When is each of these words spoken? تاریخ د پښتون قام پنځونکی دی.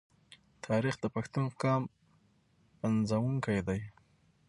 تاریخ 0.65 0.95
د 1.01 1.05
پښتون 1.15 1.45
قام 1.61 1.83
پنځونکی 2.79 3.57
دی. 3.67 3.81